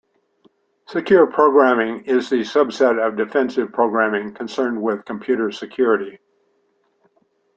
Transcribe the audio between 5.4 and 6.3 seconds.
security.